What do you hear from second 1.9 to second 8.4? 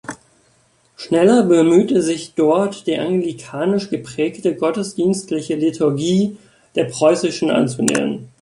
sich dort, die anglikanisch geprägte gottesdienstliche Liturgie der preußischen anzunähern.